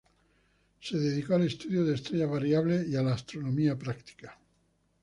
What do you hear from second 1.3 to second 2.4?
al estudio de estrellas